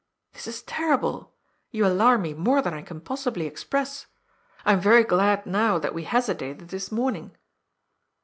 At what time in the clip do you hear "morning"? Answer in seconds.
6.91-7.37